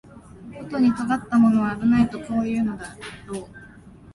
[0.57, 2.95] ことに尖ったものは危ないとこう言うんだ
[3.27, 3.45] ろう